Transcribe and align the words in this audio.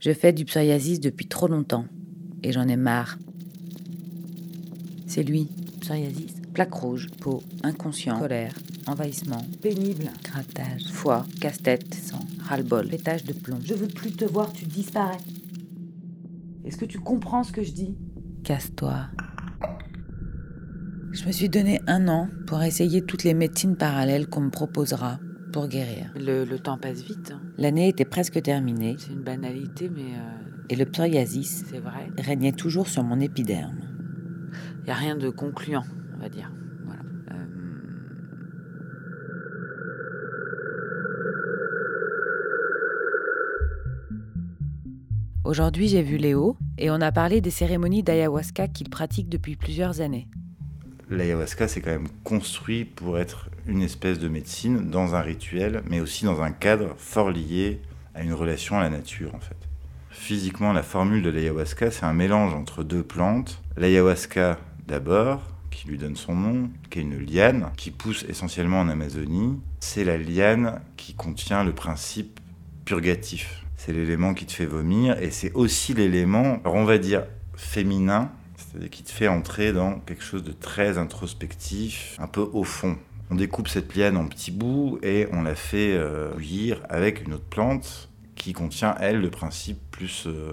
Je 0.00 0.12
fais 0.12 0.32
du 0.32 0.44
psoriasis 0.44 1.00
depuis 1.00 1.26
trop 1.26 1.48
longtemps 1.48 1.86
et 2.44 2.52
j'en 2.52 2.68
ai 2.68 2.76
marre. 2.76 3.18
C'est 5.06 5.24
lui, 5.24 5.48
psoriasis, 5.80 6.34
plaque 6.54 6.72
rouge, 6.72 7.08
peau, 7.20 7.42
inconscient, 7.64 8.20
colère, 8.20 8.54
envahissement, 8.86 9.44
pénible, 9.60 10.10
grattage, 10.22 10.84
foie, 10.92 11.26
casse-tête, 11.40 11.94
sang, 11.94 12.24
ras-le-bol, 12.42 12.86
pétage 12.86 13.24
de 13.24 13.32
plomb. 13.32 13.58
Je 13.64 13.74
veux 13.74 13.88
plus 13.88 14.12
te 14.12 14.24
voir, 14.24 14.52
tu 14.52 14.66
disparais. 14.66 15.18
Est-ce 16.64 16.76
que 16.76 16.84
tu 16.84 17.00
comprends 17.00 17.42
ce 17.42 17.50
que 17.50 17.64
je 17.64 17.72
dis? 17.72 17.96
Casse-toi. 18.44 19.06
Je 21.10 21.26
me 21.26 21.32
suis 21.32 21.48
donné 21.48 21.80
un 21.88 22.06
an 22.06 22.28
pour 22.46 22.62
essayer 22.62 23.02
toutes 23.02 23.24
les 23.24 23.34
médecines 23.34 23.76
parallèles 23.76 24.28
qu'on 24.28 24.42
me 24.42 24.50
proposera 24.50 25.18
pour 25.58 25.66
guérir. 25.68 26.12
Le, 26.14 26.44
le 26.44 26.58
temps 26.60 26.78
passe 26.78 27.02
vite. 27.02 27.32
hein. 27.34 27.40
L'année 27.56 27.88
était 27.88 28.04
presque 28.04 28.40
terminée 28.40 28.94
C'est 28.96 29.12
une 29.12 29.22
banalité, 29.22 29.88
mais 29.88 30.02
euh, 30.14 30.68
et 30.68 30.76
le 30.76 30.84
psoriasis 30.84 31.64
c'est 31.68 31.80
vrai. 31.80 32.10
régnait 32.16 32.52
toujours 32.52 32.86
sur 32.86 33.02
mon 33.02 33.18
épiderme. 33.18 33.80
Il 34.82 34.84
n'y 34.84 34.90
a 34.92 34.94
rien 34.94 35.16
de 35.16 35.30
concluant, 35.30 35.82
on 36.16 36.20
va 36.22 36.28
dire. 36.28 36.52
Voilà. 36.84 37.02
Euh, 37.32 37.44
Aujourd'hui, 45.44 45.88
j'ai 45.88 46.02
vu 46.02 46.16
Léo 46.18 46.56
et 46.78 46.90
on 46.90 47.00
a 47.00 47.10
parlé 47.12 47.40
des 47.40 47.50
cérémonies 47.50 48.02
d'ayahuasca 48.02 48.68
qu'il 48.68 48.90
pratique 48.90 49.28
depuis 49.28 49.56
plusieurs 49.56 50.00
années. 50.00 50.28
L'ayahuasca, 51.10 51.68
c'est 51.68 51.80
quand 51.80 51.90
même 51.90 52.08
construit 52.22 52.84
pour 52.84 53.18
être 53.18 53.48
une 53.66 53.82
espèce 53.82 54.18
de 54.18 54.28
médecine 54.28 54.90
dans 54.90 55.14
un 55.14 55.22
rituel, 55.22 55.82
mais 55.88 56.00
aussi 56.00 56.26
dans 56.26 56.42
un 56.42 56.50
cadre 56.50 56.94
fort 56.98 57.30
lié 57.30 57.80
à 58.14 58.22
une 58.22 58.34
relation 58.34 58.78
à 58.78 58.82
la 58.82 58.90
nature, 58.90 59.34
en 59.34 59.40
fait. 59.40 59.56
Physiquement, 60.10 60.72
la 60.74 60.82
formule 60.82 61.22
de 61.22 61.30
l'ayahuasca, 61.30 61.90
c'est 61.90 62.04
un 62.04 62.12
mélange 62.12 62.52
entre 62.52 62.82
deux 62.82 63.02
plantes. 63.02 63.62
L'ayahuasca, 63.78 64.58
d'abord, 64.86 65.40
qui 65.70 65.88
lui 65.88 65.96
donne 65.96 66.16
son 66.16 66.34
nom, 66.34 66.70
qui 66.90 66.98
est 66.98 67.02
une 67.02 67.24
liane, 67.24 67.70
qui 67.76 67.90
pousse 67.90 68.26
essentiellement 68.28 68.80
en 68.80 68.88
Amazonie. 68.90 69.58
C'est 69.80 70.04
la 70.04 70.18
liane 70.18 70.82
qui 70.98 71.14
contient 71.14 71.64
le 71.64 71.72
principe 71.72 72.40
purgatif. 72.84 73.64
C'est 73.76 73.92
l'élément 73.92 74.34
qui 74.34 74.44
te 74.44 74.52
fait 74.52 74.66
vomir, 74.66 75.16
et 75.22 75.30
c'est 75.30 75.52
aussi 75.52 75.94
l'élément, 75.94 76.60
on 76.66 76.84
va 76.84 76.98
dire, 76.98 77.24
féminin, 77.54 78.30
c'est-à-dire 78.70 78.90
qui 78.90 79.02
te 79.02 79.10
fait 79.10 79.28
entrer 79.28 79.72
dans 79.72 80.00
quelque 80.00 80.22
chose 80.22 80.42
de 80.42 80.52
très 80.52 80.98
introspectif, 80.98 82.16
un 82.18 82.26
peu 82.26 82.48
au 82.52 82.64
fond. 82.64 82.96
On 83.30 83.34
découpe 83.34 83.68
cette 83.68 83.94
liane 83.94 84.16
en 84.16 84.26
petits 84.26 84.50
bouts 84.50 84.98
et 85.02 85.28
on 85.32 85.42
la 85.42 85.54
fait 85.54 85.94
euh, 85.96 86.32
bouillir 86.32 86.80
avec 86.88 87.26
une 87.26 87.34
autre 87.34 87.44
plante 87.44 88.08
qui 88.34 88.52
contient, 88.52 88.94
elle, 89.00 89.20
le 89.20 89.30
principe 89.30 89.78
plus 89.90 90.24
euh, 90.26 90.52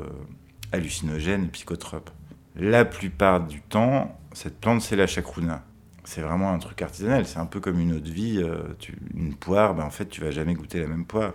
hallucinogène 0.72 1.46
et 1.46 1.48
psychotrope. 1.48 2.10
La 2.56 2.86
plupart 2.86 3.42
du 3.46 3.62
temps, 3.62 4.18
cette 4.34 4.60
plante, 4.60 4.82
c'est 4.82 4.96
la 4.96 5.08
chacruna. 5.08 5.64
C'est 6.04 6.22
vraiment 6.22 6.52
un 6.52 6.60
truc 6.60 6.82
artisanal, 6.82 7.26
c'est 7.26 7.40
un 7.40 7.46
peu 7.46 7.60
comme 7.60 7.80
une 7.80 7.94
eau 7.94 8.00
de 8.00 8.10
vie. 8.10 8.38
euh, 8.38 8.76
une 9.14 9.34
poire, 9.36 9.74
ben, 9.76 9.84
en 9.84 9.90
fait, 9.90 10.08
tu 10.08 10.22
vas 10.22 10.32
jamais 10.32 10.54
goûter 10.54 10.80
la 10.80 10.88
même 10.88 11.06
poire. 11.06 11.34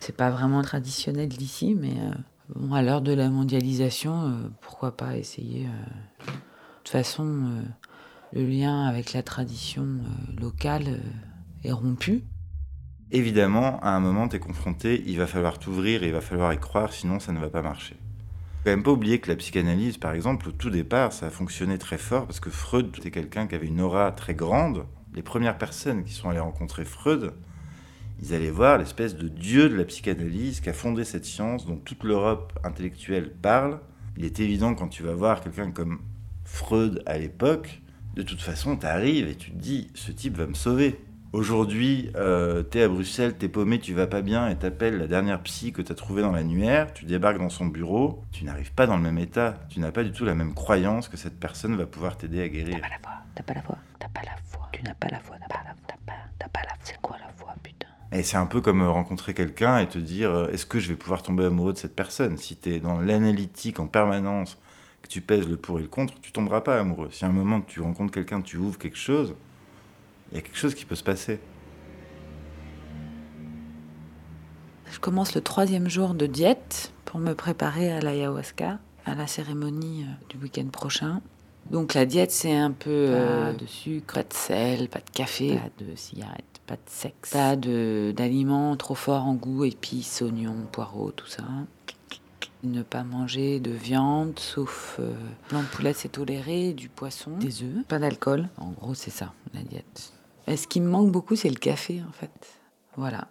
c'est 0.00 0.16
pas 0.16 0.30
vraiment 0.30 0.62
traditionnel 0.62 1.28
d'ici, 1.28 1.74
mais 1.74 1.94
euh, 1.98 2.14
bon, 2.48 2.72
à 2.74 2.82
l'heure 2.82 3.02
de 3.02 3.12
la 3.12 3.28
mondialisation, 3.30 4.28
euh, 4.28 4.48
pourquoi 4.60 4.96
pas 4.96 5.16
essayer. 5.16 5.66
euh. 5.66 6.26
De 6.26 6.32
toute 6.78 6.88
façon, 6.90 7.24
euh, 7.24 7.62
le 8.32 8.46
lien 8.46 8.84
avec 8.84 9.12
la 9.12 9.22
tradition 9.22 9.86
locale 10.38 11.00
est 11.64 11.72
rompu. 11.72 12.24
Évidemment, 13.10 13.80
à 13.80 13.90
un 13.90 14.00
moment, 14.00 14.28
tu 14.28 14.36
es 14.36 14.38
confronté, 14.38 15.02
il 15.06 15.18
va 15.18 15.26
falloir 15.26 15.58
t'ouvrir 15.58 16.02
et 16.02 16.08
il 16.08 16.12
va 16.12 16.20
falloir 16.20 16.52
y 16.52 16.58
croire, 16.58 16.92
sinon 16.92 17.20
ça 17.20 17.32
ne 17.32 17.38
va 17.38 17.48
pas 17.48 17.62
marcher. 17.62 17.94
Faut 17.94 18.64
quand 18.64 18.70
même 18.70 18.82
pas 18.82 18.90
oublier 18.90 19.20
que 19.20 19.30
la 19.30 19.36
psychanalyse, 19.36 19.98
par 19.98 20.12
exemple, 20.12 20.48
au 20.48 20.52
tout 20.52 20.70
départ, 20.70 21.12
ça 21.12 21.26
a 21.26 21.30
fonctionné 21.30 21.78
très 21.78 21.98
fort 21.98 22.26
parce 22.26 22.40
que 22.40 22.50
Freud 22.50 22.94
était 22.98 23.10
quelqu'un 23.10 23.46
qui 23.46 23.54
avait 23.54 23.66
une 23.66 23.80
aura 23.80 24.10
très 24.12 24.34
grande. 24.34 24.84
Les 25.14 25.22
premières 25.22 25.58
personnes 25.58 26.04
qui 26.04 26.12
sont 26.12 26.28
allées 26.28 26.40
rencontrer 26.40 26.84
Freud, 26.84 27.32
ils 28.22 28.34
allaient 28.34 28.50
voir 28.50 28.78
l'espèce 28.78 29.16
de 29.16 29.28
dieu 29.28 29.68
de 29.68 29.74
la 29.74 29.84
psychanalyse 29.84 30.60
qui 30.60 30.68
a 30.68 30.72
fondé 30.72 31.04
cette 31.04 31.24
science 31.24 31.66
dont 31.66 31.76
toute 31.76 32.04
l'Europe 32.04 32.58
intellectuelle 32.64 33.30
parle. 33.30 33.80
Il 34.16 34.24
est 34.24 34.40
évident 34.40 34.74
quand 34.74 34.88
tu 34.88 35.02
vas 35.02 35.14
voir 35.14 35.40
quelqu'un 35.40 35.70
comme 35.70 36.00
Freud 36.44 37.02
à 37.06 37.18
l'époque, 37.18 37.82
de 38.14 38.22
toute 38.22 38.40
façon, 38.40 38.76
tu 38.76 38.86
arrives 38.86 39.28
et 39.28 39.34
tu 39.34 39.50
te 39.50 39.58
dis, 39.58 39.90
ce 39.94 40.12
type 40.12 40.36
va 40.36 40.46
me 40.46 40.54
sauver. 40.54 41.00
Aujourd'hui, 41.32 42.12
euh, 42.14 42.62
t'es 42.62 42.82
à 42.82 42.88
Bruxelles, 42.88 43.34
t'es 43.36 43.48
paumé, 43.48 43.80
tu 43.80 43.92
vas 43.92 44.06
pas 44.06 44.22
bien 44.22 44.48
et 44.48 44.54
t'appelles 44.54 44.98
la 44.98 45.08
dernière 45.08 45.42
psy 45.42 45.72
que 45.72 45.82
t'as 45.82 45.94
trouvée 45.94 46.22
dans 46.22 46.30
l'annuaire, 46.30 46.94
tu 46.94 47.06
débarques 47.06 47.38
dans 47.38 47.48
son 47.48 47.66
bureau, 47.66 48.22
tu 48.30 48.44
n'arrives 48.44 48.72
pas 48.72 48.86
dans 48.86 48.96
le 48.96 49.02
même 49.02 49.18
état, 49.18 49.58
tu 49.68 49.80
n'as 49.80 49.90
pas 49.90 50.04
du 50.04 50.12
tout 50.12 50.24
la 50.24 50.36
même 50.36 50.54
croyance 50.54 51.08
que 51.08 51.16
cette 51.16 51.40
personne 51.40 51.74
va 51.74 51.86
pouvoir 51.86 52.16
t'aider 52.16 52.40
à 52.40 52.48
guérir. 52.48 52.76
T'as 52.80 52.82
pas 52.82 52.88
la 52.88 53.00
foi, 53.00 53.12
t'as 53.34 53.42
pas 53.42 53.54
la 53.54 53.62
foi, 53.62 53.78
t'as 53.98 54.08
pas 54.08 54.20
la 54.22 54.36
foi. 54.44 54.68
Tu 54.70 54.82
n'as 54.84 54.94
pas 54.94 55.08
la 55.08 55.18
foi, 55.18 55.36
t'as 55.40 55.48
pas 55.48 55.64
la 55.64 55.74
t'as 55.88 55.96
pas, 56.06 56.48
pas 56.52 56.62
la 56.62 56.74
C'est 56.84 57.00
quoi 57.00 57.16
la 57.18 57.26
foi, 57.32 57.33
Et 58.14 58.22
c'est 58.22 58.36
un 58.36 58.46
peu 58.46 58.60
comme 58.60 58.80
euh, 58.80 58.90
rencontrer 58.90 59.34
quelqu'un 59.34 59.78
et 59.78 59.88
te 59.88 59.98
dire 59.98 60.30
euh, 60.30 60.48
est-ce 60.48 60.66
que 60.66 60.78
je 60.78 60.88
vais 60.88 60.94
pouvoir 60.94 61.22
tomber 61.22 61.44
amoureux 61.44 61.72
de 61.72 61.78
cette 61.78 61.96
personne? 61.96 62.38
Si 62.38 62.56
tu 62.56 62.74
es 62.74 62.78
dans 62.78 63.00
l'analytique 63.00 63.80
en 63.80 63.88
permanence, 63.88 64.56
que 65.02 65.08
tu 65.08 65.20
pèses 65.20 65.48
le 65.48 65.56
pour 65.56 65.80
et 65.80 65.82
le 65.82 65.88
contre, 65.88 66.14
tu 66.20 66.32
tomberas 66.32 66.60
pas 66.62 66.78
amoureux. 66.78 67.08
Si 67.10 67.24
à 67.24 67.28
un 67.28 67.32
moment 67.32 67.60
tu 67.60 67.80
rencontres 67.80 68.12
quelqu'un, 68.12 68.40
tu 68.40 68.56
ouvres 68.56 68.78
quelque 68.78 68.96
chose, 68.96 69.34
il 70.30 70.36
y 70.36 70.38
a 70.38 70.42
quelque 70.42 70.56
chose 70.56 70.74
qui 70.74 70.84
peut 70.84 70.94
se 70.94 71.02
passer. 71.04 71.40
Je 74.90 75.00
commence 75.00 75.34
le 75.34 75.40
troisième 75.40 75.90
jour 75.90 76.14
de 76.14 76.26
diète 76.26 76.92
pour 77.04 77.18
me 77.18 77.34
préparer 77.34 77.92
à 77.92 78.00
l'ayahuasca, 78.00 78.78
à 79.04 79.14
la 79.16 79.26
cérémonie 79.26 80.04
euh, 80.04 80.26
du 80.30 80.38
week-end 80.38 80.68
prochain. 80.68 81.20
Donc 81.70 81.94
la 81.94 82.06
diète, 82.06 82.30
c'est 82.30 82.54
un 82.54 82.70
peu 82.70 82.90
euh, 82.90 83.52
Pas 83.52 83.58
de 83.58 83.66
sucre, 83.66 84.14
pas 84.14 84.22
de 84.22 84.32
sel, 84.32 84.88
pas 84.88 85.00
de 85.00 85.10
café, 85.12 85.56
pas 85.56 85.84
de 85.84 85.96
cigarette, 85.96 86.53
pas 86.66 86.76
de 86.76 86.80
sexe, 86.86 87.30
pas 87.30 87.56
de 87.56 88.12
d'aliments 88.16 88.76
trop 88.76 88.94
forts 88.94 89.24
en 89.24 89.34
goût, 89.34 89.64
épices, 89.64 90.22
oignons, 90.22 90.66
poireaux, 90.72 91.10
tout 91.10 91.26
ça. 91.26 91.44
Ne 92.62 92.82
pas 92.82 93.04
manger 93.04 93.60
de 93.60 93.70
viande, 93.70 94.38
sauf 94.38 94.96
euh, 94.98 95.12
blanc 95.50 95.60
de 95.60 95.66
poulet, 95.66 95.92
c'est 95.92 96.08
toléré, 96.08 96.72
du 96.72 96.88
poisson, 96.88 97.36
des 97.36 97.62
œufs, 97.62 97.84
pas 97.86 97.98
d'alcool. 97.98 98.48
En 98.56 98.70
gros, 98.70 98.94
c'est 98.94 99.10
ça, 99.10 99.34
la 99.52 99.60
diète. 99.62 100.12
Et 100.46 100.56
ce 100.56 100.66
qui 100.66 100.80
me 100.80 100.88
manque 100.88 101.10
beaucoup, 101.10 101.36
c'est 101.36 101.50
le 101.50 101.56
café, 101.56 102.02
en 102.08 102.12
fait. 102.12 102.30
Voilà. 102.96 103.28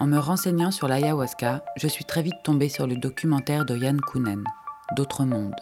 En 0.00 0.06
me 0.06 0.18
renseignant 0.18 0.70
sur 0.70 0.88
l'ayahuasca, 0.88 1.64
je 1.76 1.88
suis 1.88 2.04
très 2.04 2.20
vite 2.20 2.42
tombée 2.42 2.68
sur 2.68 2.86
le 2.86 2.96
documentaire 2.96 3.64
de 3.64 3.76
Yann 3.76 4.00
Kounen, 4.00 4.44
D'autres 4.96 5.24
mondes, 5.24 5.54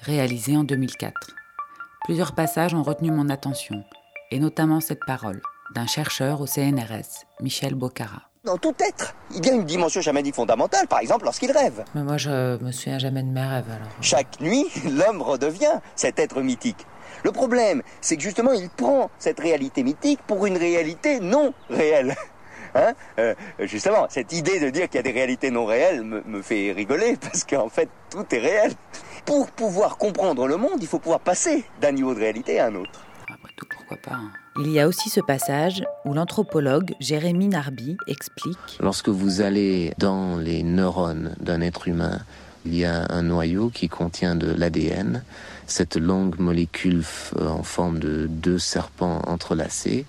réalisé 0.00 0.56
en 0.56 0.62
2004. 0.62 1.34
Plusieurs 2.04 2.34
passages 2.34 2.74
ont 2.74 2.82
retenu 2.82 3.10
mon 3.10 3.28
attention, 3.28 3.82
et 4.34 4.40
notamment 4.40 4.80
cette 4.80 5.04
parole 5.06 5.40
d'un 5.76 5.86
chercheur 5.86 6.40
au 6.40 6.46
CNRS, 6.46 7.24
Michel 7.40 7.76
Bocara. 7.76 8.22
Dans 8.42 8.58
tout 8.58 8.74
être, 8.80 9.14
il 9.32 9.46
y 9.46 9.48
a 9.48 9.52
une 9.54 9.64
dimension 9.64 10.02
chamanique 10.02 10.34
fondamentale, 10.34 10.88
par 10.88 10.98
exemple 10.98 11.24
lorsqu'il 11.24 11.52
rêve. 11.52 11.84
Mais 11.94 12.02
moi, 12.02 12.16
je 12.16 12.60
me 12.60 12.72
souviens 12.72 12.98
jamais 12.98 13.22
de 13.22 13.28
mes 13.28 13.46
rêves, 13.46 13.70
alors. 13.70 13.86
Chaque 14.00 14.40
nuit, 14.40 14.66
l'homme 14.90 15.22
redevient 15.22 15.78
cet 15.94 16.18
être 16.18 16.40
mythique. 16.42 16.84
Le 17.22 17.30
problème, 17.30 17.82
c'est 18.00 18.16
que 18.16 18.22
justement, 18.22 18.52
il 18.52 18.68
prend 18.70 19.08
cette 19.20 19.38
réalité 19.38 19.84
mythique 19.84 20.18
pour 20.26 20.46
une 20.46 20.56
réalité 20.56 21.20
non 21.20 21.54
réelle. 21.70 22.14
Hein? 22.76 22.92
Euh, 23.20 23.36
justement, 23.60 24.06
cette 24.08 24.32
idée 24.32 24.58
de 24.58 24.68
dire 24.68 24.88
qu'il 24.88 24.96
y 24.96 24.98
a 24.98 25.04
des 25.04 25.12
réalités 25.12 25.52
non 25.52 25.64
réelles 25.64 26.02
me, 26.02 26.24
me 26.26 26.42
fait 26.42 26.72
rigoler, 26.72 27.16
parce 27.20 27.44
qu'en 27.44 27.68
fait, 27.68 27.88
tout 28.10 28.26
est 28.34 28.40
réel. 28.40 28.72
Pour 29.24 29.48
pouvoir 29.52 29.96
comprendre 29.96 30.48
le 30.48 30.56
monde, 30.56 30.78
il 30.80 30.88
faut 30.88 30.98
pouvoir 30.98 31.20
passer 31.20 31.62
d'un 31.80 31.92
niveau 31.92 32.14
de 32.14 32.18
réalité 32.18 32.58
à 32.58 32.66
un 32.66 32.74
autre. 32.74 33.04
Pourquoi 33.70 33.96
pas 33.96 34.14
hein. 34.16 34.30
Il 34.60 34.70
y 34.70 34.78
a 34.80 34.86
aussi 34.88 35.10
ce 35.10 35.20
passage 35.20 35.82
où 36.04 36.12
l'anthropologue 36.14 36.94
Jérémy 37.00 37.48
Narby 37.48 37.96
explique 38.06 38.56
Lorsque 38.80 39.08
vous 39.08 39.40
allez 39.40 39.92
dans 39.98 40.36
les 40.36 40.62
neurones 40.62 41.34
d'un 41.40 41.60
être 41.60 41.88
humain, 41.88 42.20
il 42.66 42.74
y 42.74 42.84
a 42.84 43.06
un 43.10 43.22
noyau 43.22 43.70
qui 43.70 43.88
contient 43.88 44.36
de 44.36 44.46
l'ADN, 44.50 45.22
cette 45.66 45.96
longue 45.96 46.38
molécule 46.38 47.00
f- 47.00 47.36
en 47.46 47.62
forme 47.62 47.98
de 47.98 48.26
deux 48.28 48.58
serpents 48.58 49.20
entrelacés, 49.26 50.06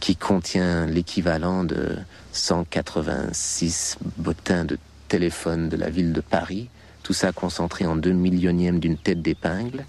qui 0.00 0.14
contient 0.16 0.86
l'équivalent 0.86 1.64
de 1.64 1.96
186 2.32 3.96
bottins 4.18 4.64
de 4.64 4.78
téléphone 5.08 5.68
de 5.68 5.76
la 5.76 5.88
ville 5.90 6.12
de 6.12 6.20
Paris, 6.20 6.68
tout 7.02 7.12
ça 7.14 7.32
concentré 7.32 7.86
en 7.86 7.96
deux 7.96 8.12
millionièmes 8.12 8.78
d'une 8.80 8.98
tête 8.98 9.22
d'épingle. 9.22 9.84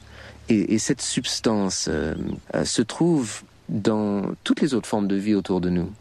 Et, 0.49 0.73
et 0.73 0.79
cette 0.79 1.01
substance 1.01 1.87
euh, 1.89 2.15
euh, 2.55 2.65
se 2.65 2.81
trouve 2.81 3.43
dans 3.69 4.23
toutes 4.43 4.61
les 4.61 4.73
autres 4.73 4.87
formes 4.87 5.07
de 5.07 5.15
vie 5.15 5.35
autour 5.35 5.61
de 5.61 5.69
nous 5.69 5.91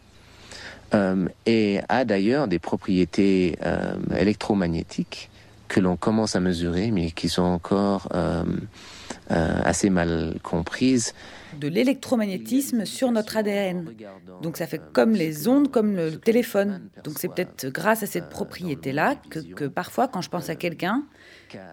euh, 0.94 1.28
et 1.44 1.80
a 1.90 2.06
d'ailleurs 2.06 2.48
des 2.48 2.58
propriétés 2.58 3.58
électromagnétiques 4.16 5.28
que 5.68 5.80
l'on 5.80 5.96
commence 5.96 6.34
à 6.34 6.40
mesurer, 6.40 6.90
mais 6.90 7.10
qui 7.10 7.28
sont 7.28 7.42
encore 7.42 8.08
assez 9.28 9.90
mal 9.90 10.36
comprise. 10.42 11.12
De 11.60 11.68
l'électromagnétisme 11.68 12.86
sur 12.86 13.12
notre 13.12 13.36
ADN. 13.36 13.84
Donc 14.40 14.56
ça 14.56 14.66
fait 14.66 14.80
comme 14.94 15.12
les 15.12 15.46
ondes, 15.46 15.70
comme 15.70 15.94
le 15.94 16.18
téléphone. 16.18 16.88
Donc 17.04 17.18
c'est 17.18 17.28
peut-être 17.28 17.68
grâce 17.68 18.02
à 18.02 18.06
cette 18.06 18.30
propriété-là 18.30 19.16
que, 19.28 19.66
parfois, 19.66 20.08
quand 20.08 20.22
je 20.22 20.30
pense 20.30 20.48
à 20.48 20.54
quelqu'un, 20.54 21.04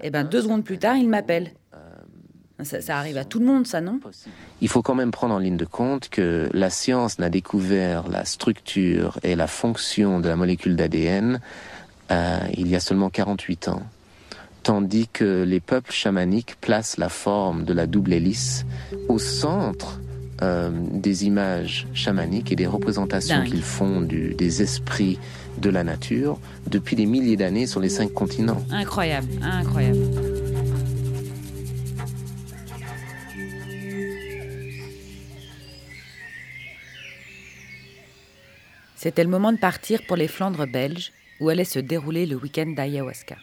eh 0.02 0.10
ben, 0.10 0.26
deux 0.26 0.42
secondes 0.42 0.66
plus 0.66 0.78
tard, 0.78 0.98
il 0.98 1.08
m'appelle. 1.08 1.52
Ça, 2.66 2.82
ça, 2.82 2.98
arrive 2.98 3.18
à 3.18 3.26
tout 3.26 3.40
le 3.40 3.46
monde, 3.46 3.68
ça, 3.68 3.82
non 3.82 4.00
Il 4.62 4.68
faut 4.68 4.82
quand 4.82 4.96
même 4.96 5.12
prendre 5.12 5.34
en 5.34 5.40
ligne 5.40 5.58
de 5.58 5.66
compte 5.66 6.10
que 6.10 6.50
la 6.54 6.70
science 6.70 7.20
n'a 7.20 7.30
découvert 7.30 8.08
la 8.08 8.26
structure 8.26 9.20
et 9.24 9.36
la 9.36 9.48
fonction 9.48 10.20
de 10.20 10.28
la 10.28 10.36
molécule 10.36 10.76
d'ADN 10.76 11.40
euh, 12.12 12.40
il 12.56 12.68
y 12.68 12.76
a 12.76 12.80
seulement 12.80 13.10
48 13.10 13.70
ans. 13.70 13.82
Tandis 14.64 15.08
que 15.08 15.44
les 15.44 15.60
peuples 15.60 15.92
chamaniques 15.92 16.56
placent 16.60 16.98
la 16.98 17.10
forme 17.10 17.66
de 17.66 17.74
la 17.74 17.86
double 17.86 18.14
hélice 18.14 18.66
au 19.10 19.20
centre 19.20 20.00
euh, 20.42 20.70
des 20.92 21.26
images 21.26 21.88
chamaniques 21.94 22.52
et 22.52 22.56
des 22.56 22.68
représentations 22.68 23.44
qu'ils 23.44 23.64
font 23.64 24.02
du, 24.02 24.34
des 24.34 24.62
esprits 24.62 25.20
de 25.60 25.70
la 25.70 25.84
nature 25.84 26.40
depuis 26.68 26.96
des 26.96 27.06
milliers 27.06 27.38
d'années 27.38 27.68
sur 27.68 27.80
les 27.80 27.90
cinq 27.90 28.12
continents. 28.12 28.62
Incroyable, 28.72 29.28
incroyable. 29.42 30.00
C'était 39.06 39.24
le 39.24 39.30
moment 39.30 39.52
de 39.52 39.60
partir 39.60 40.02
pour 40.08 40.16
les 40.16 40.28
Flandres 40.28 40.66
belges, 40.66 41.12
où 41.40 41.50
allait 41.50 41.64
se 41.64 41.78
dérouler 41.78 42.26
le 42.26 42.38
week-end 42.38 42.66
d'ayahuasca. 42.66 43.38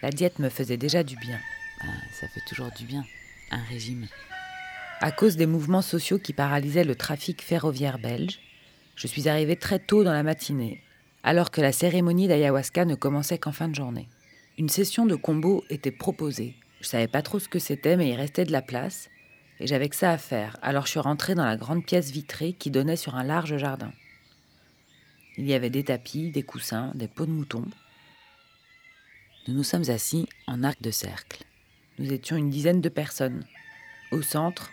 La 0.00 0.10
diète 0.10 0.38
me 0.38 0.48
faisait 0.48 0.76
déjà 0.76 1.02
du 1.02 1.16
bien. 1.16 1.40
Ah, 1.80 1.86
ça 2.12 2.28
fait 2.28 2.42
toujours 2.46 2.70
du 2.70 2.84
bien, 2.84 3.04
un 3.50 3.64
régime. 3.64 4.06
À 5.00 5.10
cause 5.10 5.36
des 5.36 5.46
mouvements 5.46 5.82
sociaux 5.82 6.20
qui 6.20 6.32
paralysaient 6.32 6.84
le 6.84 6.94
trafic 6.94 7.42
ferroviaire 7.42 7.98
belge, 7.98 8.38
je 8.94 9.08
suis 9.08 9.28
arrivée 9.28 9.56
très 9.56 9.80
tôt 9.80 10.04
dans 10.04 10.12
la 10.12 10.22
matinée, 10.22 10.80
alors 11.24 11.50
que 11.50 11.60
la 11.60 11.72
cérémonie 11.72 12.28
d'ayahuasca 12.28 12.84
ne 12.84 12.94
commençait 12.94 13.38
qu'en 13.38 13.50
fin 13.50 13.66
de 13.66 13.74
journée. 13.74 14.08
Une 14.56 14.68
session 14.68 15.04
de 15.04 15.16
combo 15.16 15.64
était 15.68 15.90
proposée. 15.90 16.54
Je 16.80 16.86
savais 16.86 17.08
pas 17.08 17.22
trop 17.22 17.40
ce 17.40 17.48
que 17.48 17.58
c'était, 17.58 17.96
mais 17.96 18.10
il 18.10 18.14
restait 18.14 18.44
de 18.44 18.52
la 18.52 18.62
place, 18.62 19.10
et 19.58 19.66
j'avais 19.66 19.88
que 19.88 19.96
ça 19.96 20.12
à 20.12 20.18
faire. 20.18 20.56
Alors 20.62 20.86
je 20.86 20.92
suis 20.92 21.00
rentrée 21.00 21.34
dans 21.34 21.44
la 21.44 21.56
grande 21.56 21.84
pièce 21.84 22.12
vitrée 22.12 22.52
qui 22.52 22.70
donnait 22.70 22.94
sur 22.94 23.16
un 23.16 23.24
large 23.24 23.56
jardin. 23.56 23.90
Il 25.38 25.46
y 25.46 25.54
avait 25.54 25.70
des 25.70 25.84
tapis, 25.84 26.30
des 26.30 26.42
coussins, 26.42 26.92
des 26.94 27.08
pots 27.08 27.24
de 27.24 27.30
mouton. 27.30 27.64
Nous 29.48 29.54
nous 29.54 29.62
sommes 29.62 29.88
assis 29.88 30.28
en 30.46 30.62
arc 30.62 30.82
de 30.82 30.90
cercle. 30.90 31.44
Nous 31.98 32.12
étions 32.12 32.36
une 32.36 32.50
dizaine 32.50 32.80
de 32.82 32.88
personnes. 32.90 33.44
Au 34.10 34.20
centre, 34.20 34.70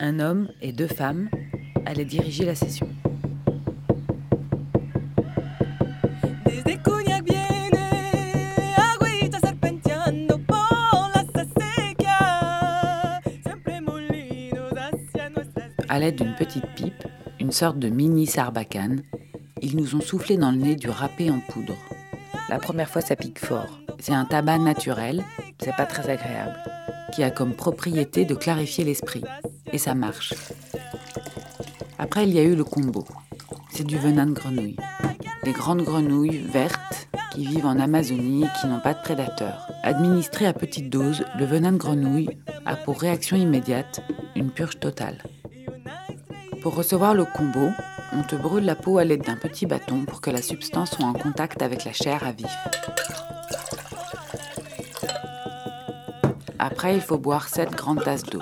un 0.00 0.18
homme 0.18 0.48
et 0.60 0.72
deux 0.72 0.88
femmes 0.88 1.30
allaient 1.86 2.04
diriger 2.04 2.44
la 2.44 2.56
session. 2.56 2.88
À 15.88 15.98
l'aide 15.98 16.16
d'une 16.16 16.34
petite 16.34 16.66
pipe, 16.74 17.06
une 17.38 17.52
sorte 17.52 17.78
de 17.78 17.90
mini 17.90 18.26
sarbacane, 18.26 19.02
ils 19.62 19.76
nous 19.76 19.94
ont 19.94 20.00
soufflé 20.00 20.36
dans 20.36 20.50
le 20.50 20.58
nez 20.58 20.76
du 20.76 20.90
râpé 20.90 21.30
en 21.30 21.38
poudre. 21.38 21.76
La 22.48 22.58
première 22.58 22.90
fois, 22.90 23.00
ça 23.00 23.16
pique 23.16 23.38
fort. 23.38 23.78
C'est 24.00 24.12
un 24.12 24.24
tabac 24.24 24.58
naturel, 24.58 25.24
c'est 25.62 25.76
pas 25.76 25.86
très 25.86 26.10
agréable, 26.10 26.58
qui 27.14 27.22
a 27.22 27.30
comme 27.30 27.54
propriété 27.54 28.24
de 28.24 28.34
clarifier 28.34 28.84
l'esprit. 28.84 29.22
Et 29.72 29.78
ça 29.78 29.94
marche. 29.94 30.34
Après, 31.98 32.24
il 32.24 32.34
y 32.34 32.40
a 32.40 32.42
eu 32.42 32.56
le 32.56 32.64
combo. 32.64 33.06
C'est 33.70 33.86
du 33.86 33.96
venin 33.96 34.26
de 34.26 34.32
grenouille. 34.32 34.76
Des 35.44 35.52
grandes 35.52 35.82
grenouilles 35.82 36.38
vertes 36.38 37.08
qui 37.32 37.46
vivent 37.46 37.66
en 37.66 37.78
Amazonie 37.78 38.44
et 38.44 38.60
qui 38.60 38.66
n'ont 38.66 38.80
pas 38.80 38.94
de 38.94 39.02
prédateurs. 39.02 39.68
Administré 39.82 40.46
à 40.46 40.52
petite 40.52 40.90
dose, 40.90 41.24
le 41.38 41.46
venin 41.46 41.72
de 41.72 41.78
grenouille 41.78 42.28
a 42.66 42.76
pour 42.76 43.00
réaction 43.00 43.36
immédiate 43.36 44.00
une 44.36 44.50
purge 44.50 44.78
totale. 44.80 45.22
Pour 46.60 46.74
recevoir 46.74 47.14
le 47.14 47.24
combo, 47.24 47.70
on 48.14 48.22
te 48.22 48.36
brûle 48.36 48.64
la 48.64 48.74
peau 48.74 48.98
à 48.98 49.04
l'aide 49.04 49.22
d'un 49.22 49.36
petit 49.36 49.66
bâton 49.66 50.04
pour 50.04 50.20
que 50.20 50.30
la 50.30 50.42
substance 50.42 50.92
soit 50.92 51.06
en 51.06 51.12
contact 51.12 51.62
avec 51.62 51.84
la 51.84 51.92
chair 51.92 52.22
à 52.24 52.32
vif. 52.32 52.54
Après, 56.58 56.94
il 56.94 57.00
faut 57.00 57.18
boire 57.18 57.48
7 57.48 57.70
grandes 57.70 58.04
tasses 58.04 58.22
d'eau. 58.24 58.40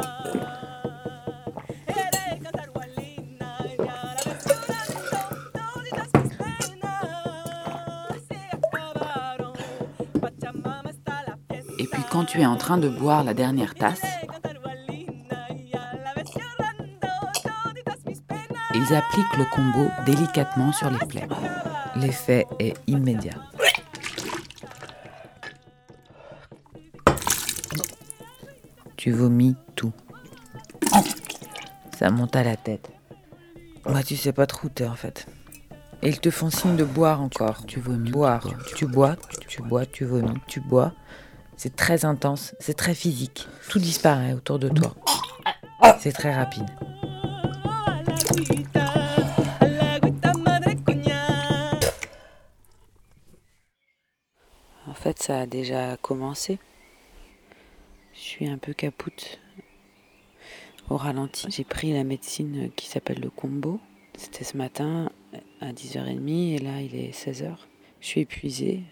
Et 11.78 11.86
puis 11.86 12.02
quand 12.10 12.24
tu 12.24 12.40
es 12.40 12.46
en 12.46 12.56
train 12.56 12.76
de 12.76 12.88
boire 12.88 13.24
la 13.24 13.32
dernière 13.32 13.74
tasse, 13.74 14.02
Ils 18.80 18.94
appliquent 18.94 19.36
le 19.36 19.44
combo 19.44 19.90
délicatement 20.06 20.72
sur 20.72 20.88
les 20.88 20.98
plaies. 21.06 21.28
L'effet 21.96 22.46
est 22.58 22.74
immédiat. 22.86 23.34
Tu 28.96 29.10
vomis 29.10 29.54
tout. 29.76 29.92
Ça 31.98 32.10
monte 32.10 32.34
à 32.36 32.42
la 32.42 32.56
tête. 32.56 32.90
Bah, 33.84 34.02
tu 34.02 34.16
sais 34.16 34.32
pas 34.32 34.46
trop 34.46 34.66
où 34.66 34.70
t'es 34.70 34.86
en 34.86 34.94
fait. 34.94 35.26
Et 36.02 36.08
ils 36.08 36.20
te 36.20 36.30
font 36.30 36.48
signe 36.48 36.76
de 36.76 36.84
boire 36.84 37.20
encore. 37.20 37.66
Tu 37.66 37.80
vomis. 37.80 38.10
Boire. 38.10 38.46
Tu 38.76 38.86
bois, 38.86 39.16
tu 39.46 39.60
bois, 39.60 39.84
tu 39.84 40.06
vomis, 40.06 40.40
tu 40.46 40.60
bois. 40.60 40.92
C'est 41.56 41.76
très 41.76 42.06
intense, 42.06 42.54
c'est 42.60 42.76
très 42.76 42.94
physique. 42.94 43.46
Tout 43.68 43.78
disparaît 43.78 44.32
autour 44.32 44.58
de 44.58 44.70
toi. 44.70 44.94
C'est 45.98 46.12
très 46.12 46.34
rapide. 46.34 46.66
En 54.86 54.94
fait, 54.94 55.18
ça 55.20 55.40
a 55.40 55.46
déjà 55.46 55.96
commencé. 55.96 56.58
Je 58.12 58.18
suis 58.20 58.46
un 58.46 58.58
peu 58.58 58.72
capoute 58.72 59.40
au 60.90 60.96
ralenti. 60.96 61.46
J'ai 61.50 61.64
pris 61.64 61.92
la 61.92 62.04
médecine 62.04 62.70
qui 62.76 62.86
s'appelle 62.86 63.20
le 63.20 63.30
combo. 63.30 63.80
C'était 64.16 64.44
ce 64.44 64.56
matin 64.56 65.10
à 65.60 65.72
10h30 65.72 66.54
et 66.54 66.58
là 66.58 66.80
il 66.82 66.94
est 66.94 67.10
16h. 67.10 67.56
Je 68.00 68.06
suis 68.06 68.20
épuisée 68.20 68.82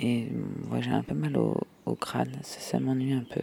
et 0.00 0.26
moi 0.68 0.80
j'ai 0.80 0.90
un 0.90 1.02
peu 1.02 1.14
mal 1.14 1.36
au, 1.36 1.94
crâne, 1.94 2.38
ça, 2.42 2.80
m'ennuie 2.80 3.12
un 3.12 3.24
peu. 3.24 3.42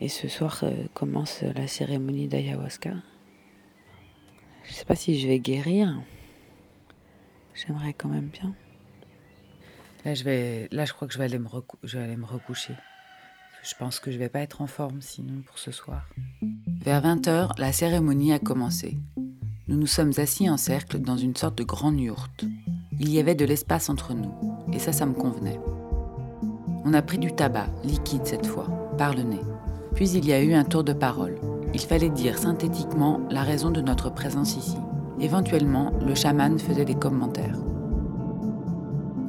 Et 0.00 0.08
ce 0.08 0.28
soir 0.28 0.60
euh, 0.64 0.72
commence 0.94 1.42
la 1.42 1.66
cérémonie 1.66 2.28
d'ayahuasca. 2.28 2.94
Je 4.68 4.74
sais 4.74 4.84
pas 4.84 4.94
si 4.94 5.18
je 5.18 5.26
vais 5.26 5.38
guérir. 5.38 5.98
J'aimerais 7.54 7.94
quand 7.94 8.08
même 8.08 8.26
bien. 8.26 8.54
Là, 10.04 10.14
je 10.14 10.24
vais, 10.24 10.68
là, 10.70 10.84
je 10.84 10.92
crois 10.92 11.08
que 11.08 11.14
je 11.14 11.18
vais 11.18 11.24
aller 11.24 11.38
me, 11.38 11.48
je 11.82 11.96
vais 11.98 12.04
aller 12.04 12.16
me 12.16 12.26
recoucher. 12.26 12.74
Je 13.62 13.74
pense 13.74 13.98
que 13.98 14.12
je 14.12 14.18
vais 14.18 14.28
pas 14.28 14.40
être 14.40 14.60
en 14.60 14.66
forme 14.66 15.00
sinon 15.00 15.40
pour 15.46 15.58
ce 15.58 15.72
soir. 15.72 16.08
Vers 16.82 17.02
20h, 17.02 17.58
la 17.58 17.72
cérémonie 17.72 18.32
a 18.32 18.38
commencé. 18.38 18.96
Nous 19.66 19.76
nous 19.76 19.86
sommes 19.86 20.12
assis 20.18 20.48
en 20.48 20.56
cercle 20.56 20.98
dans 20.98 21.16
une 21.16 21.34
sorte 21.34 21.58
de 21.58 21.64
grande 21.64 21.98
yourte. 21.98 22.44
Il 23.00 23.10
y 23.10 23.18
avait 23.18 23.34
de 23.34 23.44
l'espace 23.44 23.88
entre 23.88 24.14
nous, 24.14 24.32
et 24.72 24.78
ça, 24.78 24.92
ça 24.92 25.06
me 25.06 25.14
convenait. 25.14 25.58
On 26.84 26.94
a 26.94 27.02
pris 27.02 27.18
du 27.18 27.32
tabac, 27.32 27.68
liquide 27.84 28.26
cette 28.26 28.46
fois, 28.46 28.66
par 28.96 29.14
le 29.14 29.22
nez. 29.22 29.40
Puis 29.94 30.10
il 30.10 30.26
y 30.26 30.32
a 30.32 30.42
eu 30.42 30.52
un 30.54 30.64
tour 30.64 30.84
de 30.84 30.92
parole. 30.92 31.38
Il 31.74 31.80
fallait 31.80 32.10
dire 32.10 32.38
synthétiquement 32.38 33.20
la 33.30 33.42
raison 33.42 33.70
de 33.70 33.80
notre 33.80 34.10
présence 34.10 34.56
ici. 34.56 34.78
Éventuellement, 35.20 35.92
le 36.00 36.14
chaman 36.14 36.58
faisait 36.58 36.84
des 36.84 36.94
commentaires. 36.94 37.58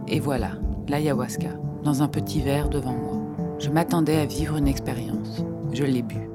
Et 0.08 0.20
voilà, 0.20 0.52
l'ayahuasca, 0.88 1.50
dans 1.84 2.02
un 2.02 2.08
petit 2.08 2.42
verre 2.42 2.70
devant 2.70 2.94
moi. 2.94 3.20
Je 3.60 3.70
m'attendais 3.70 4.18
à 4.18 4.26
vivre 4.26 4.58
une 4.58 4.68
expérience. 4.68 5.44
Je 5.74 5.84
l'ai 5.84 6.02
bu. 6.02 6.30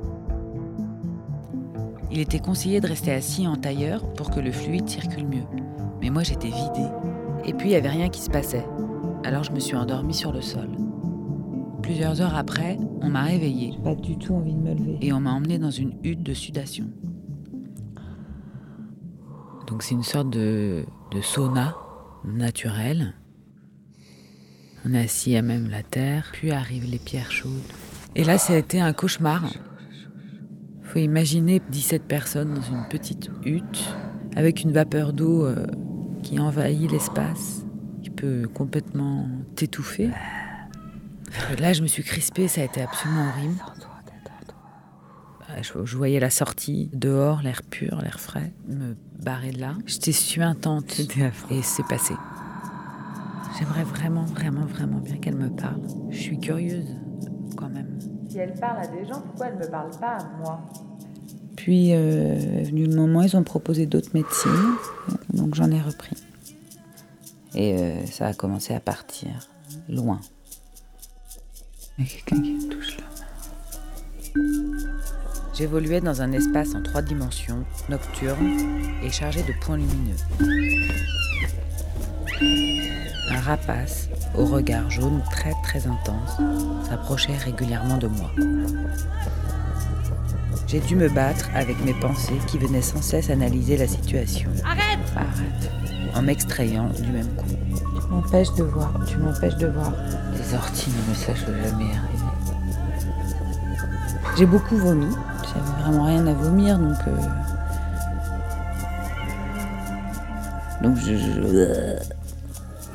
Il 2.11 2.21
était 2.21 2.39
conseillé 2.39 2.81
de 2.81 2.87
rester 2.87 3.13
assis 3.13 3.49
en 3.49 3.57
tailleur 3.57 4.05
pour 4.13 4.31
que 4.31 4.41
le 4.41 4.53
fluide 4.53 4.89
circule 4.89 5.27
mieux. 5.27 5.47
Mais 6.01 6.11
moi 6.11 6.23
j'étais 6.23 6.49
vidée. 6.49 6.91
Et 7.45 7.53
puis 7.53 7.69
il 7.69 7.71
n'y 7.71 7.77
avait 7.77 7.89
rien 7.89 8.09
qui 8.09 8.21
se 8.21 8.31
passait. 8.31 8.67
Alors 9.25 9.43
je 9.43 9.53
me 9.53 9.59
suis 9.59 9.75
endormie 9.75 10.15
sur 10.15 10.33
le 10.33 10.43
sol. 10.43 10.69
Plusieurs 11.85 12.23
heures 12.23 12.35
après, 12.35 12.79
on 13.03 13.11
m'a 13.11 13.25
réveillée. 13.25 13.77
Pas 13.85 13.95
du 13.95 14.17
tout 14.17 14.35
envie 14.35 14.55
de 14.55 14.59
me 14.59 14.73
lever. 14.73 14.99
Et 15.03 15.13
on 15.13 15.21
m'a 15.21 15.33
emmenée 15.33 15.59
dans 15.59 15.71
une 15.71 15.93
hutte 16.03 16.23
de 16.23 16.33
sudation. 16.33 16.87
Donc 19.67 19.83
c'est 19.83 19.95
une 19.95 20.03
sorte 20.03 20.31
de, 20.31 20.87
de 21.11 21.21
sauna 21.21 21.77
naturel. 22.25 23.13
On 24.87 24.95
est 24.95 25.05
assis 25.05 25.37
à 25.37 25.43
même 25.43 25.69
la 25.69 25.83
terre, 25.83 26.31
puis 26.33 26.53
arrivent 26.53 26.91
les 26.91 26.99
pierres 26.99 27.31
chaudes. 27.31 27.53
Et 28.15 28.25
là, 28.25 28.39
ça 28.39 28.55
a 28.55 28.57
été 28.57 28.81
un 28.81 28.95
cauchemar. 28.95 29.45
Faut 30.85 31.01
imaginer 31.01 31.61
17 31.69 32.05
personnes 32.05 32.55
dans 32.55 32.63
une 32.63 32.89
petite 32.89 33.31
hutte 33.45 33.95
avec 34.37 34.63
une 34.63 34.73
vapeur 34.73 35.13
d'eau 35.13 35.45
euh, 35.45 35.67
qui 36.23 36.41
envahit 36.41 36.91
l'espace, 36.91 37.67
qui 38.03 38.09
peut 38.09 38.49
complètement 38.55 39.29
t'étouffer. 39.55 40.09
Là, 41.59 41.73
je 41.73 41.83
me 41.83 41.87
suis 41.87 42.03
crispée, 42.03 42.49
ça 42.49 42.61
a 42.61 42.65
été 42.65 42.83
absolument 42.83 43.29
horrible. 43.29 43.61
Je, 45.63 45.97
voyais 45.97 46.21
la 46.21 46.31
sortie 46.31 46.91
dehors, 46.93 47.43
l'air 47.43 47.63
pur, 47.63 48.01
l'air 48.01 48.19
frais, 48.19 48.53
me 48.67 48.97
barrer 49.23 49.53
de 49.53 49.61
là. 49.61 49.75
J'étais 49.87 50.13
suintante 50.13 51.01
et 51.51 51.63
c'est 51.63 51.87
passé. 51.87 52.15
J'aimerais 53.59 53.85
vraiment, 53.85 54.25
vraiment, 54.25 54.67
vraiment 54.67 54.99
bien 54.99 55.17
qu'elle 55.19 55.37
me 55.37 55.49
parle. 55.49 55.81
Je 56.11 56.19
suis 56.19 56.39
curieuse 56.39 56.89
quand 57.57 57.69
même. 57.69 57.99
Si 58.29 58.39
elle 58.39 58.55
parle 58.55 58.83
à 58.83 58.87
des 58.89 59.07
gens, 59.07 59.21
pourquoi 59.21 59.47
elle 59.47 59.59
ne 59.59 59.65
me 59.65 59.71
parle 59.71 59.91
pas 60.01 60.17
à 60.17 60.25
moi? 60.39 60.61
Puis 61.57 61.95
euh, 61.95 62.61
est 62.61 62.65
venu 62.65 62.87
le 62.87 62.97
moment, 62.97 63.23
ils 63.23 63.37
ont 63.37 63.45
proposé 63.45 63.87
d'autres 63.87 64.11
médecines, 64.13 64.75
donc 65.33 65.55
j'en 65.55 65.71
ai 65.71 65.81
repris. 65.81 66.17
Et 67.55 67.77
euh, 67.79 68.07
ça 68.07 68.27
a 68.27 68.35
commencé 68.35 68.75
à 68.75 68.81
partir 68.81 69.49
loin. 69.89 70.21
Il 71.97 72.05
y 72.05 72.09
a 72.09 72.11
quelqu'un 72.11 72.43
qui 72.43 72.53
me 72.55 72.69
touche 72.69 72.97
là. 72.97 73.05
J'évoluais 75.55 76.01
dans 76.01 76.23
un 76.23 76.33
espace 76.33 76.75
en 76.75 76.83
trois 76.83 77.03
dimensions, 77.03 77.65
nocturne 77.89 78.59
et 79.05 79.11
chargé 79.11 79.45
de 79.45 79.53
points 79.61 79.77
lumineux. 79.77 80.17
Un 83.31 83.41
rapace, 83.41 84.09
au 84.37 84.45
regard 84.45 84.91
jaune 84.91 85.23
très 85.31 85.53
très 85.63 85.87
intense, 85.87 86.41
s'approchait 86.89 87.37
régulièrement 87.37 87.99
de 87.99 88.09
moi. 88.09 88.33
J'ai 90.67 90.81
dû 90.81 90.97
me 90.97 91.09
battre 91.09 91.49
avec 91.55 91.79
mes 91.85 91.95
pensées 91.95 92.41
qui 92.49 92.59
venaient 92.59 92.83
sans 92.83 93.03
cesse 93.03 93.31
analyser 93.31 93.77
la 93.77 93.87
situation. 93.87 94.51
Arrête 94.65 94.99
Arrête 95.15 95.71
En 96.17 96.23
m'extrayant 96.23 96.89
du 96.89 97.13
même 97.13 97.33
coup. 97.37 97.47
Tu 98.01 98.09
m'empêches 98.09 98.53
de 98.55 98.65
voir, 98.65 98.93
tu 99.07 99.17
m'empêches 99.19 99.57
de 99.57 99.69
voir. 99.69 99.93
Les 100.55 100.61
orties 100.61 100.91
ne 100.91 101.11
me 101.11 101.15
sachent 101.17 101.47
jamais 101.47 101.91
arriver. 101.91 102.23
J'ai 104.39 104.47
beaucoup 104.47 104.77
vomi, 104.77 105.13
j'avais 105.43 105.83
vraiment 105.83 106.05
rien 106.05 106.25
à 106.29 106.33
vomir, 106.33 106.79
donc. 106.79 106.97
Euh, 107.09 107.17
donc 110.81 110.97
je, 110.99 111.17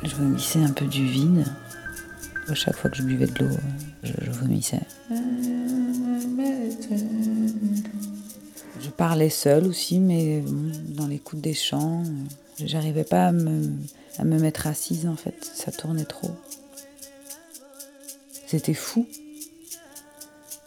je, 0.04 0.16
vomissais 0.16 0.62
un 0.62 0.70
peu 0.70 0.86
du 0.86 1.04
vide. 1.04 1.44
À 2.48 2.54
chaque 2.54 2.76
fois 2.76 2.88
que 2.88 2.96
je 2.96 3.02
buvais 3.02 3.26
de 3.26 3.44
l'eau, 3.44 3.50
je, 4.04 4.12
je 4.22 4.30
vomissais. 4.30 4.80
Je 8.80 8.88
parlais 8.96 9.28
seule 9.28 9.66
aussi, 9.66 9.98
mais 9.98 10.42
dans 10.96 11.06
l'écoute 11.06 11.42
des 11.42 11.52
chants, 11.52 12.04
j'arrivais 12.64 13.04
pas 13.04 13.26
à 13.26 13.32
me, 13.32 13.70
à 14.18 14.24
me 14.24 14.38
mettre 14.38 14.66
assise 14.66 15.06
en 15.06 15.16
fait, 15.16 15.50
ça 15.54 15.70
tournait 15.70 16.06
trop. 16.06 16.30
C'était 18.50 18.74
fou. 18.74 19.06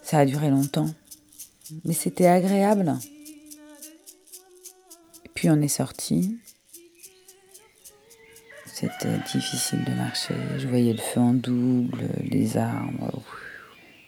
Ça 0.03 0.19
a 0.19 0.25
duré 0.25 0.49
longtemps 0.49 0.89
mais 1.85 1.93
c'était 1.93 2.27
agréable. 2.27 2.93
Puis 5.33 5.49
on 5.49 5.61
est 5.61 5.67
sorti. 5.67 6.39
C'était 8.65 9.17
difficile 9.31 9.83
de 9.83 9.91
marcher. 9.93 10.35
Je 10.57 10.67
voyais 10.67 10.93
le 10.93 10.99
feu 10.99 11.19
en 11.19 11.33
double, 11.33 12.09
les 12.23 12.57
arbres. 12.57 13.23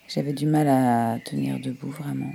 J'avais 0.08 0.34
du 0.34 0.46
mal 0.46 0.68
à 0.68 1.20
tenir 1.24 1.60
debout 1.60 1.90
vraiment. 1.90 2.34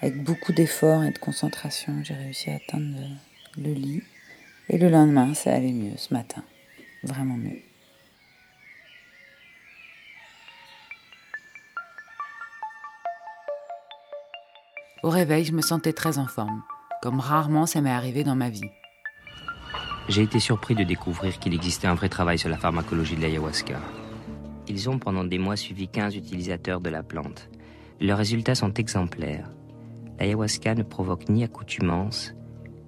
Avec 0.00 0.22
beaucoup 0.22 0.52
d'efforts 0.52 1.04
et 1.04 1.10
de 1.10 1.18
concentration, 1.18 2.02
j'ai 2.02 2.14
réussi 2.14 2.50
à 2.50 2.56
atteindre 2.56 2.98
le 3.56 3.72
lit. 3.72 4.02
Et 4.68 4.78
le 4.78 4.88
lendemain, 4.88 5.34
ça 5.34 5.52
allait 5.54 5.72
mieux 5.72 5.96
ce 5.96 6.14
matin. 6.14 6.42
Vraiment 7.02 7.36
mieux. 7.36 7.60
Au 15.04 15.10
réveil, 15.10 15.44
je 15.44 15.52
me 15.52 15.60
sentais 15.60 15.92
très 15.92 16.16
en 16.16 16.26
forme, 16.26 16.62
comme 17.02 17.20
rarement 17.20 17.66
ça 17.66 17.82
m'est 17.82 17.90
arrivé 17.90 18.24
dans 18.24 18.36
ma 18.36 18.48
vie. 18.48 18.70
J'ai 20.08 20.22
été 20.22 20.40
surpris 20.40 20.74
de 20.74 20.82
découvrir 20.82 21.38
qu'il 21.38 21.52
existait 21.52 21.86
un 21.86 21.94
vrai 21.94 22.08
travail 22.08 22.38
sur 22.38 22.48
la 22.48 22.56
pharmacologie 22.56 23.14
de 23.14 23.20
l'ayahuasca. 23.20 23.78
Ils 24.66 24.88
ont 24.88 24.98
pendant 24.98 25.24
des 25.24 25.36
mois 25.36 25.56
suivi 25.56 25.88
15 25.88 26.16
utilisateurs 26.16 26.80
de 26.80 26.88
la 26.88 27.02
plante. 27.02 27.50
Leurs 28.00 28.16
résultats 28.16 28.54
sont 28.54 28.72
exemplaires. 28.72 29.50
L'ayahuasca 30.18 30.74
ne 30.74 30.82
provoque 30.82 31.28
ni 31.28 31.44
accoutumance, 31.44 32.32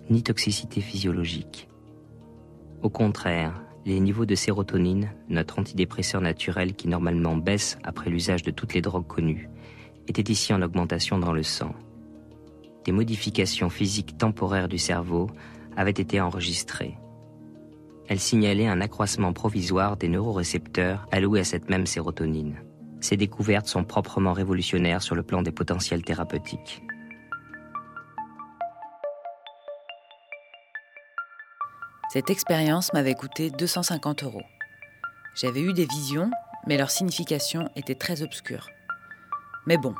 ni 0.08 0.22
toxicité 0.22 0.80
physiologique. 0.80 1.68
Au 2.80 2.88
contraire, 2.88 3.52
les 3.84 4.00
niveaux 4.00 4.24
de 4.24 4.34
sérotonine, 4.34 5.10
notre 5.28 5.58
antidépresseur 5.58 6.22
naturel 6.22 6.76
qui 6.76 6.88
normalement 6.88 7.36
baisse 7.36 7.76
après 7.84 8.08
l'usage 8.08 8.42
de 8.42 8.52
toutes 8.52 8.72
les 8.72 8.80
drogues 8.80 9.06
connues, 9.06 9.50
étaient 10.08 10.32
ici 10.32 10.54
en 10.54 10.62
augmentation 10.62 11.18
dans 11.18 11.34
le 11.34 11.42
sang 11.42 11.74
des 12.86 12.92
modifications 12.92 13.68
physiques 13.68 14.16
temporaires 14.16 14.68
du 14.68 14.78
cerveau 14.78 15.28
avaient 15.76 15.90
été 15.90 16.20
enregistrées. 16.20 16.96
Elles 18.08 18.20
signalaient 18.20 18.68
un 18.68 18.80
accroissement 18.80 19.32
provisoire 19.32 19.96
des 19.96 20.08
neurorécepteurs 20.08 21.04
alloués 21.10 21.40
à 21.40 21.44
cette 21.44 21.68
même 21.68 21.86
sérotonine. 21.86 22.54
Ces 23.00 23.16
découvertes 23.16 23.66
sont 23.66 23.82
proprement 23.82 24.32
révolutionnaires 24.32 25.02
sur 25.02 25.16
le 25.16 25.24
plan 25.24 25.42
des 25.42 25.50
potentiels 25.50 26.04
thérapeutiques. 26.04 26.82
Cette 32.12 32.30
expérience 32.30 32.92
m'avait 32.92 33.14
coûté 33.14 33.50
250 33.50 34.22
euros. 34.22 34.44
J'avais 35.34 35.60
eu 35.60 35.72
des 35.72 35.86
visions, 35.86 36.30
mais 36.68 36.78
leur 36.78 36.90
signification 36.90 37.68
était 37.74 37.96
très 37.96 38.22
obscure. 38.22 38.68
Mais 39.66 39.76
bon, 39.76 39.94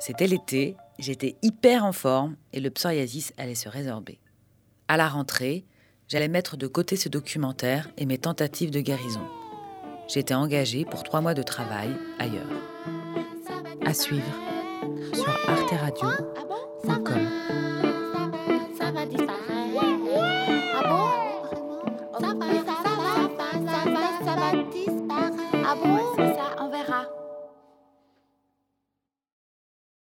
c'était 0.00 0.26
l'été 0.26 0.76
J'étais 0.98 1.36
hyper 1.42 1.84
en 1.84 1.92
forme 1.92 2.36
et 2.52 2.60
le 2.60 2.70
psoriasis 2.70 3.32
allait 3.36 3.54
se 3.54 3.68
résorber. 3.68 4.18
À 4.88 4.96
la 4.96 5.08
rentrée, 5.08 5.64
j'allais 6.08 6.28
mettre 6.28 6.56
de 6.56 6.66
côté 6.66 6.96
ce 6.96 7.08
documentaire 7.08 7.88
et 7.96 8.06
mes 8.06 8.18
tentatives 8.18 8.70
de 8.70 8.80
guérison. 8.80 9.26
J'étais 10.08 10.34
engagée 10.34 10.84
pour 10.84 11.02
trois 11.02 11.20
mois 11.20 11.34
de 11.34 11.42
travail 11.42 11.90
ailleurs. 12.18 12.46
À 13.84 13.94
suivre 13.94 14.24
sur 15.14 15.28
arteradio.com. 15.48 17.87